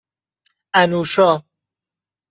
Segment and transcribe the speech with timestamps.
[0.75, 1.43] اَنوشا